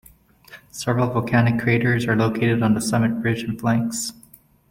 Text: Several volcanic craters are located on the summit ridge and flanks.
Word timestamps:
Several 0.71 1.05
volcanic 1.11 1.61
craters 1.61 2.07
are 2.07 2.15
located 2.15 2.63
on 2.63 2.73
the 2.73 2.81
summit 2.81 3.11
ridge 3.23 3.43
and 3.43 3.59
flanks. 3.61 4.11